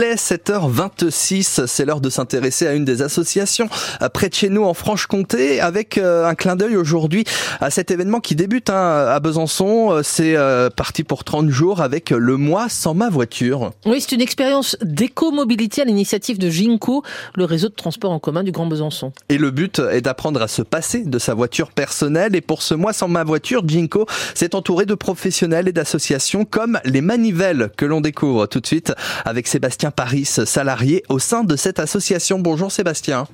[0.00, 3.68] 7h26, c'est l'heure de s'intéresser à une des associations
[4.00, 7.24] euh, près de chez nous en Franche-Comté avec euh, un clin d'œil aujourd'hui
[7.60, 9.90] à cet événement qui débute hein, à Besançon.
[9.90, 10.36] Euh, c'est
[10.76, 13.72] parti pour 30 jours avec le mois sans ma voiture.
[13.86, 17.02] Oui, c'est une expérience d'éco-mobilité à l'initiative de Ginko,
[17.34, 19.12] le réseau de transport en commun du Grand Besançon.
[19.28, 22.36] Et le but est d'apprendre à se passer de sa voiture personnelle.
[22.36, 24.06] Et pour ce mois sans ma voiture, Ginko
[24.36, 28.92] s'est entouré de professionnels et d'associations comme les Manivelles que l'on découvre tout de suite
[29.24, 32.38] avec Sébastien Paris, salarié au sein de cette association.
[32.38, 33.26] Bonjour Sébastien.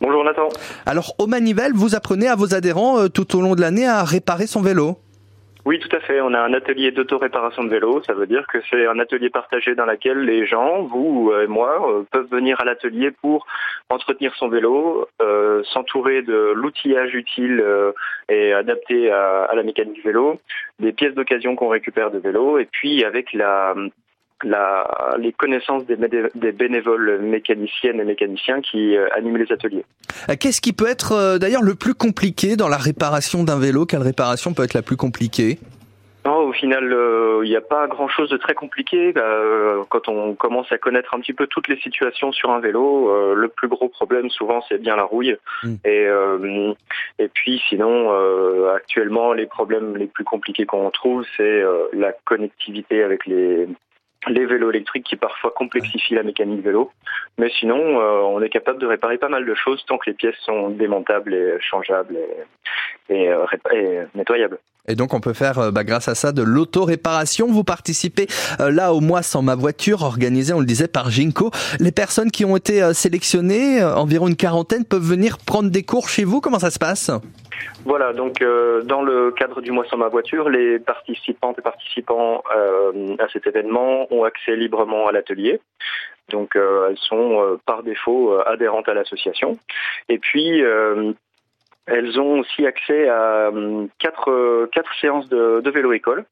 [0.00, 0.48] Bonjour Nathan.
[0.84, 4.04] Alors au Manivelle, vous apprenez à vos adhérents euh, tout au long de l'année à
[4.04, 4.98] réparer son vélo?
[5.64, 6.20] Oui, tout à fait.
[6.20, 8.00] On a un atelier d'auto-réparation de vélo.
[8.04, 11.90] Ça veut dire que c'est un atelier partagé dans lequel les gens, vous et moi,
[11.90, 13.46] euh, peuvent venir à l'atelier pour
[13.90, 17.64] entretenir son vélo, euh, s'entourer de l'outillage utile
[18.28, 20.38] et adapté à, la mécanique du vélo,
[20.78, 23.74] des pièces d'occasion qu'on récupère de vélo, et puis avec la
[24.44, 29.84] la, les connaissances des, des, bénévoles mécaniciennes et mécaniciens qui euh, animent les ateliers.
[30.28, 33.86] Euh, qu'est-ce qui peut être euh, d'ailleurs le plus compliqué dans la réparation d'un vélo?
[33.86, 35.58] Quelle réparation peut être la plus compliquée?
[36.26, 36.92] Non, au final,
[37.44, 39.14] il n'y a pas grand-chose de très compliqué.
[39.90, 43.46] quand on commence à connaître un petit peu toutes les situations sur un vélo, le
[43.46, 45.36] plus gros problème souvent c'est bien la rouille.
[45.62, 45.76] Hmm.
[45.84, 46.08] Et,
[47.20, 48.10] et puis sinon,
[48.74, 51.62] actuellement, les problèmes les plus compliqués qu'on trouve, c'est
[51.92, 53.68] la connectivité avec les
[54.28, 56.90] les vélos électriques qui parfois complexifient la mécanique vélo.
[57.38, 60.14] Mais sinon, euh, on est capable de réparer pas mal de choses tant que les
[60.14, 62.16] pièces sont démontables et changeables
[63.08, 64.58] et, euh, nettoyables.
[64.88, 67.48] Et donc on peut faire, euh, bah, grâce à ça, de l'auto-réparation.
[67.48, 68.26] Vous participez
[68.58, 71.50] là au mois sans ma voiture, organisé, on le disait, par Ginko.
[71.80, 76.24] Les personnes qui ont été sélectionnées, environ une quarantaine, peuvent venir prendre des cours chez
[76.24, 76.40] vous.
[76.40, 77.10] Comment ça se passe?
[77.84, 82.42] Voilà, donc euh, dans le cadre du mois sans ma voiture, les participantes et participants
[82.54, 85.60] euh, à cet événement ont accès librement à l'atelier.
[86.30, 89.58] Donc euh, elles sont par défaut adhérentes à l'association.
[90.08, 90.62] Et puis
[91.86, 93.50] elles ont aussi accès à
[93.98, 96.24] quatre, quatre séances de, de vélo-école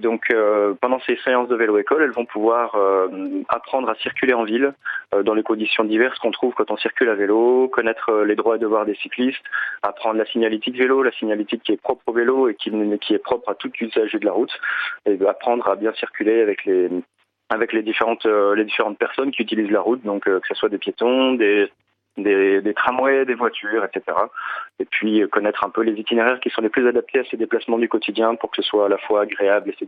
[0.00, 3.08] donc euh, pendant ces séances de vélo-école, elles vont pouvoir euh,
[3.48, 4.74] apprendre à circuler en ville
[5.14, 8.56] euh, dans les conditions diverses qu'on trouve quand on circule à vélo, connaître les droits
[8.56, 9.42] et devoirs des cyclistes,
[9.82, 13.18] apprendre la signalétique vélo, la signalétique qui est propre au vélo et qui, qui est
[13.18, 14.52] propre à tout usager de la route,
[15.06, 16.88] et apprendre à bien circuler avec les
[17.48, 20.78] avec les différentes les différentes personnes qui utilisent la route, donc que ce soit des
[20.78, 21.70] piétons, des
[22.16, 24.16] des, tramways, des voitures, etc.
[24.78, 27.36] Et puis euh, connaître un peu les itinéraires qui sont les plus adaptés à ces
[27.36, 29.76] déplacements du quotidien pour que ce soit à la fois agréable et